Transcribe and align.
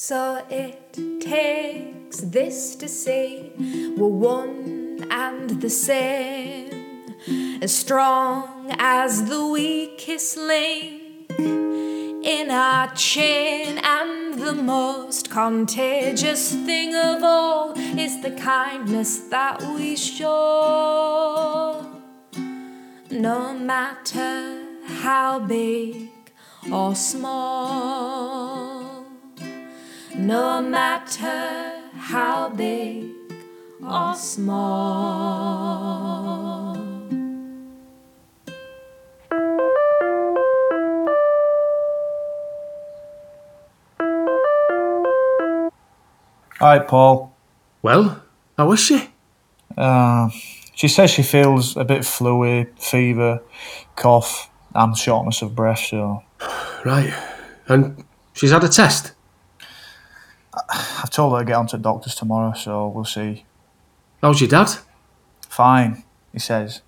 So 0.00 0.46
it 0.48 0.92
takes 1.20 2.18
this 2.18 2.76
to 2.76 2.86
say 2.86 3.50
we're 3.58 4.06
one 4.06 5.04
and 5.10 5.60
the 5.60 5.68
same, 5.68 6.70
as 7.60 7.74
strong 7.74 8.68
as 8.78 9.28
the 9.28 9.44
weakest 9.44 10.36
link 10.36 11.28
in 11.36 12.48
our 12.48 12.94
chain, 12.94 13.80
and 13.82 14.38
the 14.38 14.52
most 14.52 15.32
contagious 15.32 16.52
thing 16.52 16.94
of 16.94 17.24
all 17.24 17.72
is 17.76 18.22
the 18.22 18.36
kindness 18.38 19.18
that 19.30 19.60
we 19.62 19.96
show. 19.96 21.84
No 23.10 23.52
matter 23.52 24.62
how 25.02 25.40
big 25.40 26.10
or 26.70 26.94
small 26.94 28.47
no 30.18 30.60
matter 30.60 31.80
how 31.94 32.48
big 32.50 33.06
or 33.82 34.14
small. 34.14 35.28
All 46.60 46.66
right, 46.68 46.88
Paul. 46.88 47.32
Well, 47.82 48.20
how 48.56 48.72
is 48.72 48.80
she? 48.80 49.08
Uh, 49.76 50.28
she 50.74 50.88
says 50.88 51.10
she 51.10 51.22
feels 51.22 51.76
a 51.76 51.84
bit 51.84 52.02
fluey, 52.02 52.66
fever, 52.80 53.42
cough, 53.94 54.50
and 54.74 54.96
shortness 54.96 55.40
of 55.42 55.54
breath. 55.54 55.78
So 55.78 56.24
Right. 56.84 57.14
And 57.68 58.04
she's 58.32 58.50
had 58.50 58.64
a 58.64 58.68
test? 58.68 59.12
I've 60.70 61.10
told 61.10 61.34
her 61.34 61.40
to 61.40 61.44
get 61.44 61.56
on 61.56 61.66
to 61.68 61.78
doctors 61.78 62.14
tomorrow. 62.14 62.54
So 62.54 62.88
we'll 62.88 63.04
see. 63.04 63.44
How's 64.22 64.40
your 64.40 64.48
dad? 64.48 64.70
Fine, 65.48 66.04
he 66.32 66.38
says. 66.38 66.82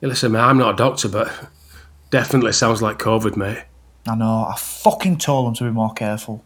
Yeah, 0.00 0.08
listen, 0.08 0.32
mate, 0.32 0.40
I'm 0.40 0.58
not 0.58 0.74
a 0.74 0.76
doctor, 0.76 1.08
but 1.08 1.32
definitely 2.10 2.52
sounds 2.52 2.82
like 2.82 2.98
COVID, 2.98 3.36
mate. 3.36 3.64
I 4.06 4.14
know. 4.14 4.46
I 4.48 4.56
fucking 4.56 5.18
told 5.18 5.48
him 5.48 5.54
to 5.54 5.64
be 5.64 5.70
more 5.70 5.92
careful. 5.92 6.44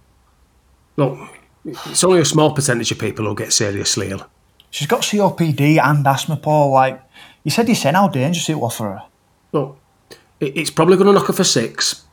Look, 0.97 1.19
it's 1.65 2.05
only 2.05 2.21
a 2.21 2.25
small 2.25 2.55
percentage 2.55 2.91
of 2.93 2.99
people 2.99 3.25
who 3.25 3.35
get 3.35 3.53
seriously 3.53 4.11
ill. 4.11 4.27
She's 4.71 4.87
got 4.87 5.03
COPD 5.03 5.79
and 5.83 6.07
asthma, 6.07 6.37
Paul. 6.37 6.73
Like 6.73 7.01
you 7.45 7.51
said, 7.51 7.69
you 7.69 7.75
said 7.75 7.95
how 7.95 8.09
dangerous 8.09 8.49
it 8.49 8.59
was 8.59 8.77
for 8.77 8.91
her. 8.91 9.03
Look, 9.53 9.79
it's 10.41 10.71
probably 10.71 10.97
going 10.97 11.07
to 11.07 11.13
knock 11.13 11.29
her 11.29 11.33
for 11.33 11.45
six. 11.45 12.05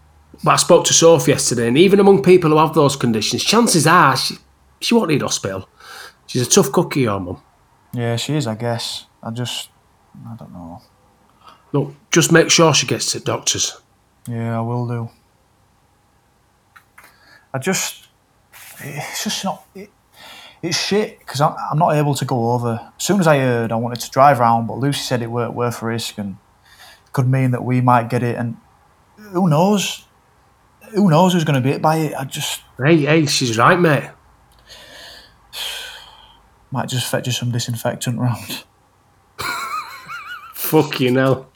But 0.42 0.52
I 0.52 0.56
spoke 0.56 0.86
to 0.86 0.94
Sophie 0.94 1.32
yesterday, 1.32 1.68
and 1.68 1.78
even 1.78 2.00
among 2.00 2.24
people 2.24 2.50
who 2.50 2.58
have 2.58 2.74
those 2.74 2.96
conditions, 2.96 3.44
chances 3.44 3.86
are 3.86 4.16
she, 4.18 4.36
she 4.80 4.96
won't 4.96 5.10
need 5.10 5.22
hospital. 5.22 5.68
She's 6.28 6.48
a 6.48 6.50
tough 6.50 6.72
cookie, 6.72 7.02
your 7.02 7.20
mum. 7.20 7.42
Yeah, 7.94 8.16
she 8.16 8.36
is. 8.36 8.48
I 8.48 8.56
guess. 8.56 9.06
I 9.22 9.32
just, 9.32 9.70
I 10.28 10.36
don't 10.36 10.52
know. 10.52 10.82
Look, 11.72 11.94
just 12.12 12.32
make 12.32 12.50
sure 12.50 12.74
she 12.74 12.88
gets 12.88 13.12
to 13.12 13.20
doctors. 13.20 13.80
Yeah, 14.28 14.58
I 14.58 14.62
will 14.62 14.88
do. 14.88 15.10
I 17.54 17.60
just, 17.60 18.08
it's 18.80 19.24
just 19.24 19.44
not. 19.44 19.66
It, 19.76 19.92
it's 20.62 20.78
shit 20.78 21.20
because 21.20 21.42
I'm, 21.42 21.54
I'm 21.72 21.78
not 21.78 21.96
able 21.96 22.16
to 22.16 22.26
go 22.26 22.54
over. 22.54 22.80
As 22.98 23.04
soon 23.04 23.20
as 23.20 23.28
I 23.28 23.38
heard, 23.40 23.72
I 23.72 23.76
wanted 23.76 24.00
to 24.00 24.10
drive 24.10 24.40
round, 24.40 24.68
but 24.68 24.78
Lucy 24.78 25.02
said 25.02 25.22
it 25.22 25.30
weren't 25.30 25.54
worth 25.54 25.82
risk 25.82 26.18
and 26.18 26.38
could 27.12 27.28
mean 27.28 27.52
that 27.52 27.64
we 27.64 27.82
might 27.82 28.10
get 28.10 28.24
it. 28.24 28.38
And 28.38 28.58
who 29.18 29.50
knows? 29.50 30.06
Who 30.94 31.10
knows 31.10 31.34
who's 31.34 31.44
going 31.44 31.56
to 31.56 31.62
be 31.62 31.72
hit 31.72 31.82
by 31.82 31.98
it? 31.98 32.14
I 32.14 32.24
just 32.24 32.62
Hey, 32.78 32.98
hey, 32.98 33.26
she's 33.26 33.58
right, 33.58 33.80
mate. 33.80 34.10
might 36.72 36.90
just 36.90 37.10
fetch 37.10 37.28
you 37.28 37.34
some 37.34 37.52
disinfectant 37.52 38.20
round. 38.20 38.64
Fuck 40.54 41.00
you 41.00 41.14
hell. 41.16 41.50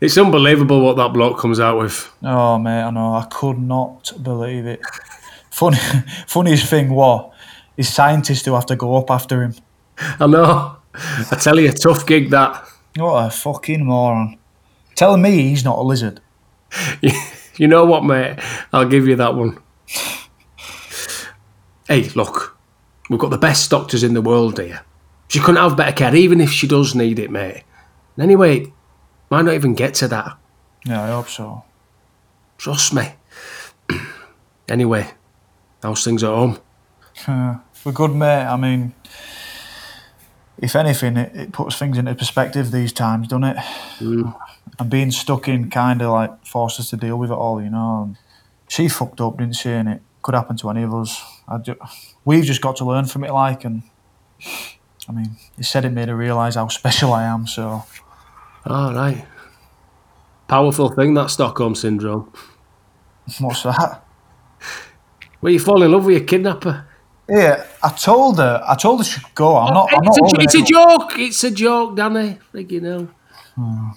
It's 0.00 0.18
unbelievable 0.18 0.82
what 0.82 0.96
that 0.96 1.12
bloke 1.12 1.38
comes 1.38 1.58
out 1.58 1.78
with. 1.78 2.12
Oh 2.22 2.58
mate, 2.58 2.82
I 2.82 2.90
know. 2.90 3.14
I 3.14 3.26
could 3.30 3.58
not 3.58 4.12
believe 4.22 4.66
it. 4.66 4.80
Funny, 5.50 5.78
funniest 6.26 6.68
thing 6.68 6.90
was, 6.90 7.32
is 7.76 7.92
scientists 7.92 8.44
who 8.44 8.54
have 8.54 8.66
to 8.66 8.76
go 8.76 8.96
up 8.96 9.10
after 9.10 9.42
him. 9.42 9.54
I 9.98 10.26
know. 10.26 10.76
I 10.94 11.36
tell 11.40 11.58
you, 11.58 11.70
a 11.70 11.72
tough 11.72 12.06
gig 12.06 12.30
that. 12.30 12.68
What 12.96 13.26
a 13.26 13.30
fucking 13.30 13.84
moron. 13.84 14.38
Telling 14.94 15.22
me 15.22 15.42
he's 15.42 15.64
not 15.64 15.78
a 15.78 15.82
lizard. 15.82 16.20
You 17.56 17.68
know 17.68 17.84
what, 17.84 18.04
mate? 18.04 18.38
I'll 18.72 18.88
give 18.88 19.06
you 19.06 19.16
that 19.16 19.34
one. 19.34 19.58
Hey, 21.86 22.08
look, 22.14 22.56
we've 23.08 23.20
got 23.20 23.30
the 23.30 23.38
best 23.38 23.70
doctors 23.70 24.02
in 24.02 24.14
the 24.14 24.22
world 24.22 24.58
here. 24.58 24.80
She 25.28 25.38
couldn't 25.38 25.56
have 25.60 25.76
better 25.76 25.92
care, 25.92 26.14
even 26.14 26.40
if 26.40 26.50
she 26.50 26.66
does 26.66 26.94
need 26.94 27.18
it, 27.18 27.30
mate. 27.30 27.62
And 28.16 28.22
anyway, 28.22 28.72
might 29.30 29.44
not 29.44 29.54
even 29.54 29.74
get 29.74 29.94
to 29.94 30.08
that. 30.08 30.36
Yeah, 30.84 31.02
I 31.02 31.08
hope 31.08 31.28
so. 31.28 31.64
Trust 32.58 32.94
me. 32.94 33.14
anyway, 34.68 35.10
how's 35.82 36.04
things 36.04 36.22
at 36.24 36.30
home? 36.30 36.58
Uh, 37.26 37.58
we're 37.84 37.92
good, 37.92 38.14
mate. 38.14 38.46
I 38.46 38.56
mean, 38.56 38.94
if 40.58 40.76
anything, 40.76 41.16
it, 41.16 41.34
it 41.34 41.52
puts 41.52 41.76
things 41.76 41.98
into 41.98 42.14
perspective 42.14 42.70
these 42.70 42.92
times, 42.92 43.28
doesn't 43.28 43.44
it? 43.44 43.56
Mm. 43.98 44.34
And 44.78 44.90
being 44.90 45.10
stuck 45.10 45.48
in 45.48 45.70
kind 45.70 46.02
of 46.02 46.10
like 46.10 46.46
forced 46.46 46.80
us 46.80 46.90
to 46.90 46.96
deal 46.96 47.16
with 47.18 47.30
it 47.30 47.34
all, 47.34 47.62
you 47.62 47.70
know. 47.70 48.04
And 48.04 48.16
she 48.68 48.88
fucked 48.88 49.20
up, 49.20 49.38
didn't 49.38 49.56
she? 49.56 49.70
And 49.70 49.88
it 49.88 50.02
could 50.22 50.34
happen 50.34 50.56
to 50.58 50.70
any 50.70 50.82
of 50.82 50.94
us. 50.94 51.22
I 51.46 51.58
ju- 51.58 51.78
we've 52.24 52.44
just 52.44 52.60
got 52.60 52.76
to 52.76 52.84
learn 52.84 53.04
from 53.06 53.24
it, 53.24 53.32
like, 53.32 53.64
and 53.64 53.82
I 55.08 55.12
mean, 55.12 55.36
he 55.56 55.62
said 55.62 55.84
it 55.84 55.90
made 55.90 56.08
her 56.08 56.16
realise 56.16 56.54
how 56.54 56.68
special 56.68 57.12
I 57.12 57.24
am, 57.24 57.46
so 57.46 57.84
All 58.66 58.94
right. 58.94 59.26
Powerful 60.48 60.88
thing, 60.90 61.14
that 61.14 61.30
Stockholm 61.30 61.74
syndrome. 61.74 62.32
what's 63.40 63.62
that? 63.62 64.04
Where 65.40 65.52
you 65.52 65.60
fall 65.60 65.82
in 65.82 65.92
love 65.92 66.06
with 66.06 66.16
your 66.16 66.24
kidnapper. 66.26 66.86
Yeah, 67.28 67.64
I 67.82 67.88
told 67.90 68.38
her. 68.38 68.62
I 68.66 68.74
told 68.74 69.00
her 69.00 69.04
she 69.04 69.20
could 69.20 69.34
go. 69.34 69.56
I'm 69.56 69.72
not. 69.74 69.88
I'm 69.92 70.02
not 70.04 70.16
It's 70.18 70.54
a, 70.54 70.60
it's 70.60 70.70
a 70.70 70.72
joke. 70.72 71.12
It's 71.18 71.44
a 71.44 71.50
joke, 71.50 71.96
Danny. 71.96 72.38
Friggin' 72.52 72.84
hell. 72.84 73.08
Hmm. 73.54 73.90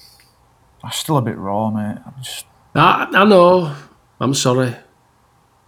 I'm 0.83 0.91
still 0.91 1.17
a 1.17 1.21
bit 1.21 1.37
raw, 1.37 1.69
mate. 1.69 1.97
I'm 2.05 2.13
just. 2.23 2.45
I, 2.75 3.07
I 3.11 3.25
know. 3.25 3.75
I'm 4.19 4.33
sorry. 4.33 4.75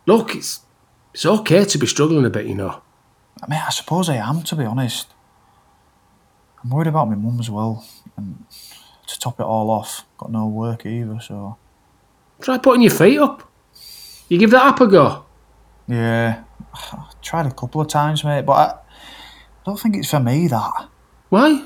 Look, 0.05 0.35
it's 0.35 0.61
it's 1.13 1.25
okay 1.25 1.65
to 1.65 1.77
be 1.77 1.87
struggling 1.87 2.25
a 2.25 2.29
bit, 2.29 2.45
you 2.45 2.55
know. 2.55 2.81
I 3.43 3.49
mean, 3.49 3.59
I 3.65 3.69
suppose 3.71 4.09
I 4.09 4.15
am, 4.15 4.43
to 4.43 4.55
be 4.55 4.63
honest. 4.65 5.07
I'm 6.63 6.69
worried 6.69 6.87
about 6.87 7.09
my 7.09 7.15
mum 7.15 7.39
as 7.39 7.49
well, 7.49 7.85
and 8.17 8.43
to 9.07 9.19
top 9.19 9.39
it 9.39 9.43
all 9.43 9.69
off, 9.69 10.05
got 10.17 10.31
no 10.31 10.47
work 10.47 10.85
either. 10.85 11.19
So 11.21 11.57
Try 12.41 12.57
putting 12.57 12.81
your 12.83 12.91
feet 12.91 13.19
up. 13.19 13.49
You 14.29 14.37
give 14.37 14.51
that 14.51 14.65
up 14.65 14.81
a 14.81 14.87
go. 14.87 15.25
yeah, 15.87 16.43
tried 17.29 17.45
a 17.45 17.51
couple 17.51 17.79
of 17.79 17.87
times, 17.87 18.23
mate, 18.23 18.43
but 18.43 18.53
I 18.53 18.75
don't 19.63 19.79
think 19.79 19.95
it's 19.95 20.09
for 20.09 20.19
me. 20.19 20.47
That 20.47 20.87
Why? 21.29 21.63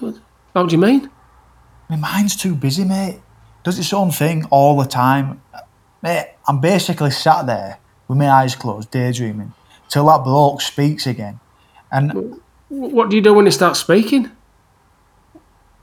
How 0.53 0.65
do 0.65 0.75
you 0.75 0.81
mean? 0.81 1.09
my 1.89 1.95
mind's 1.95 2.35
too 2.35 2.53
busy, 2.55 2.83
mate. 2.83 3.21
Does 3.63 3.79
its 3.79 3.93
own 3.93 4.11
thing 4.11 4.45
all 4.49 4.77
the 4.77 4.87
time, 4.87 5.41
mate. 6.01 6.33
I'm 6.47 6.59
basically 6.59 7.11
sat 7.11 7.45
there 7.45 7.79
with 8.07 8.17
my 8.17 8.29
eyes 8.29 8.55
closed, 8.55 8.91
daydreaming, 8.91 9.53
till 9.87 10.05
that 10.07 10.25
bloke 10.25 10.59
speaks 10.59 11.07
again, 11.07 11.39
and 11.89 12.41
What 12.67 13.09
do 13.09 13.15
you 13.15 13.21
do 13.21 13.33
when 13.33 13.45
he 13.45 13.51
starts 13.51 13.79
speaking? 13.79 14.31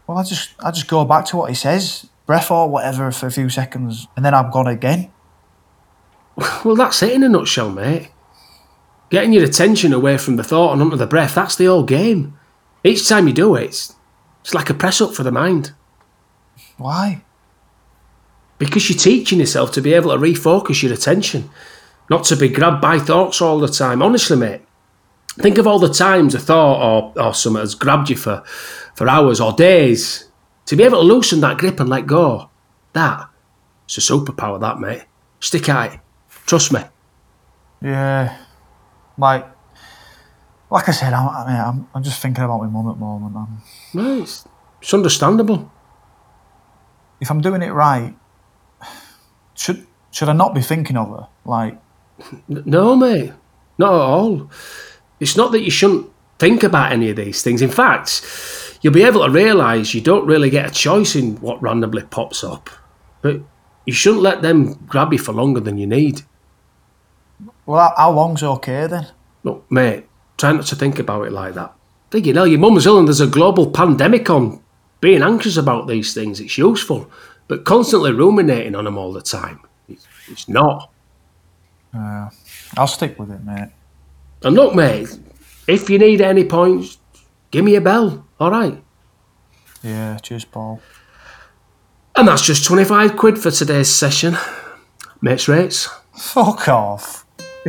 Well, 0.06 0.18
I 0.18 0.24
just 0.24 0.50
I 0.62 0.70
just 0.72 0.88
go 0.88 1.06
back 1.06 1.24
to 1.26 1.38
what 1.38 1.48
he 1.48 1.54
says, 1.54 2.06
breath 2.26 2.50
or 2.50 2.68
whatever, 2.68 3.10
for 3.12 3.28
a 3.28 3.32
few 3.32 3.48
seconds, 3.48 4.08
and 4.14 4.24
then 4.26 4.34
I'm 4.34 4.50
gone 4.50 4.66
again. 4.66 5.10
Well, 6.64 6.76
that's 6.76 7.02
it 7.02 7.12
in 7.12 7.22
a 7.22 7.28
nutshell, 7.28 7.70
mate. 7.70 8.10
Getting 9.10 9.32
your 9.32 9.44
attention 9.44 9.92
away 9.92 10.16
from 10.18 10.36
the 10.36 10.44
thought 10.44 10.72
and 10.72 10.80
onto 10.80 10.96
the 10.96 11.06
breath, 11.06 11.34
that's 11.34 11.56
the 11.56 11.66
whole 11.66 11.82
game. 11.82 12.38
Each 12.84 13.08
time 13.08 13.26
you 13.26 13.34
do 13.34 13.56
it, 13.56 13.64
it's, 13.64 13.96
it's 14.42 14.54
like 14.54 14.70
a 14.70 14.74
press 14.74 15.00
up 15.00 15.14
for 15.14 15.24
the 15.24 15.32
mind. 15.32 15.72
Why? 16.78 17.22
Because 18.58 18.88
you're 18.88 18.98
teaching 18.98 19.40
yourself 19.40 19.72
to 19.72 19.82
be 19.82 19.94
able 19.94 20.12
to 20.12 20.18
refocus 20.18 20.82
your 20.82 20.92
attention, 20.92 21.50
not 22.08 22.24
to 22.24 22.36
be 22.36 22.48
grabbed 22.48 22.80
by 22.80 22.98
thoughts 22.98 23.40
all 23.40 23.58
the 23.58 23.68
time. 23.68 24.00
Honestly, 24.00 24.36
mate, 24.36 24.62
think 25.32 25.58
of 25.58 25.66
all 25.66 25.78
the 25.78 25.92
times 25.92 26.34
a 26.34 26.38
thought 26.38 26.80
or, 26.80 27.22
or 27.22 27.34
something 27.34 27.60
has 27.60 27.74
grabbed 27.74 28.10
you 28.10 28.16
for, 28.16 28.42
for 28.94 29.08
hours 29.08 29.40
or 29.40 29.52
days. 29.52 30.28
To 30.66 30.76
be 30.76 30.84
able 30.84 31.00
to 31.00 31.06
loosen 31.06 31.40
that 31.40 31.58
grip 31.58 31.80
and 31.80 31.88
let 31.88 32.06
go, 32.06 32.48
that, 32.92 33.28
it's 33.86 33.98
a 33.98 34.00
superpower, 34.00 34.60
that, 34.60 34.78
mate. 34.78 35.04
Stick 35.40 35.68
at 35.68 35.94
it. 35.94 36.00
Trust 36.46 36.72
me. 36.72 36.80
Yeah, 37.82 38.36
like 39.20 39.46
like 40.70 40.88
I 40.88 40.92
said, 40.92 41.12
I'm 41.12 41.28
I 41.28 41.46
mean, 41.46 41.60
I'm, 41.60 41.88
I'm 41.94 42.02
just 42.02 42.20
thinking 42.22 42.44
about 42.44 42.60
my 42.62 42.66
mum 42.68 42.88
at 42.88 42.94
the 42.94 43.00
moment. 43.00 43.36
Um 43.36 43.62
No, 43.94 44.22
it's, 44.22 44.46
it's 44.80 44.94
understandable. 44.94 45.70
if 47.20 47.30
I'm 47.30 47.40
doing 47.40 47.62
it 47.62 47.72
right, 47.72 48.14
should 49.54 49.86
should 50.10 50.28
I 50.28 50.32
not 50.32 50.54
be 50.54 50.60
thinking 50.62 50.96
of 50.96 51.08
her? 51.10 51.28
Like, 51.44 51.78
No, 52.48 52.96
mate. 52.96 53.32
Not 53.78 53.92
at 53.94 54.00
all. 54.00 54.50
It's 55.20 55.36
not 55.36 55.52
that 55.52 55.62
you 55.62 55.70
shouldn't 55.70 56.10
think 56.38 56.62
about 56.62 56.92
any 56.92 57.10
of 57.10 57.16
these 57.16 57.42
things. 57.42 57.62
In 57.62 57.70
fact, 57.70 58.22
you'll 58.82 58.92
be 58.92 59.04
able 59.04 59.24
to 59.24 59.30
realise 59.30 59.94
you 59.94 60.00
don't 60.00 60.26
really 60.26 60.50
get 60.50 60.66
a 60.70 60.70
choice 60.70 61.14
in 61.14 61.36
what 61.36 61.62
randomly 61.62 62.02
pops 62.02 62.42
up. 62.42 62.68
But 63.22 63.40
you 63.86 63.92
shouldn't 63.92 64.22
let 64.22 64.42
them 64.42 64.74
grab 64.86 65.12
you 65.12 65.18
for 65.18 65.32
longer 65.32 65.60
than 65.60 65.78
you 65.78 65.86
need. 65.86 66.22
Well, 67.70 67.94
how, 67.96 68.10
long's 68.10 68.42
okay 68.42 68.88
then? 68.88 69.06
Look, 69.44 69.70
mate, 69.70 70.04
try 70.36 70.50
not 70.50 70.66
to 70.66 70.74
think 70.74 70.98
about 70.98 71.28
it 71.28 71.30
like 71.30 71.54
that. 71.54 71.72
Think 72.10 72.26
you 72.26 72.32
know, 72.32 72.42
your 72.42 72.58
mum's 72.58 72.84
ill 72.84 72.98
and 72.98 73.06
there's 73.06 73.20
a 73.20 73.28
global 73.28 73.70
pandemic 73.70 74.28
on. 74.28 74.60
Being 75.00 75.22
anxious 75.22 75.56
about 75.56 75.86
these 75.86 76.12
things, 76.12 76.40
it's 76.40 76.58
useful. 76.58 77.08
But 77.46 77.64
constantly 77.64 78.10
ruminating 78.10 78.74
on 78.74 78.86
them 78.86 78.98
all 78.98 79.12
the 79.12 79.22
time, 79.22 79.60
it's, 79.88 80.04
it's 80.26 80.48
not. 80.48 80.90
Uh, 81.94 82.30
I'll 82.76 82.88
stick 82.88 83.16
with 83.20 83.30
it, 83.30 83.44
mate. 83.44 83.70
And 84.42 84.56
look, 84.56 84.74
mate, 84.74 85.16
if 85.68 85.88
you 85.88 86.00
need 86.00 86.20
any 86.20 86.44
points, 86.44 86.98
give 87.52 87.64
me 87.64 87.76
a 87.76 87.80
bell, 87.80 88.26
all 88.40 88.50
right? 88.50 88.82
Yeah, 89.84 90.16
cheers, 90.16 90.44
Paul. 90.44 90.82
And 92.16 92.26
that's 92.26 92.42
just 92.42 92.64
25 92.64 93.16
quid 93.16 93.38
for 93.38 93.52
today's 93.52 93.88
session. 93.88 94.36
Mates 95.20 95.46
rates. 95.46 95.88
Fuck 96.16 96.68
off. 96.68 97.24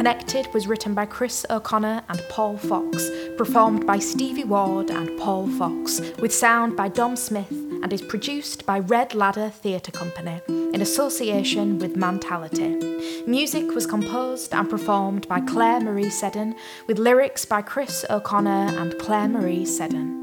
Connected 0.00 0.46
was 0.54 0.66
written 0.66 0.94
by 0.94 1.04
Chris 1.04 1.44
O'Connor 1.50 2.02
and 2.08 2.22
Paul 2.30 2.56
Fox, 2.56 3.10
performed 3.36 3.86
by 3.86 3.98
Stevie 3.98 4.44
Ward 4.44 4.88
and 4.90 5.18
Paul 5.20 5.46
Fox, 5.50 6.00
with 6.18 6.34
sound 6.34 6.74
by 6.74 6.88
Dom 6.88 7.16
Smith, 7.16 7.50
and 7.50 7.92
is 7.92 8.00
produced 8.00 8.64
by 8.64 8.78
Red 8.78 9.14
Ladder 9.14 9.50
Theatre 9.50 9.92
Company 9.92 10.40
in 10.48 10.80
association 10.80 11.78
with 11.78 11.96
Mantality. 11.96 12.76
Music 13.26 13.74
was 13.74 13.84
composed 13.84 14.54
and 14.54 14.70
performed 14.70 15.28
by 15.28 15.42
Claire 15.42 15.80
Marie 15.80 16.08
Seddon, 16.08 16.54
with 16.86 16.98
lyrics 16.98 17.44
by 17.44 17.60
Chris 17.60 18.06
O'Connor 18.08 18.78
and 18.78 18.98
Claire 18.98 19.28
Marie 19.28 19.66
Seddon. 19.66 20.19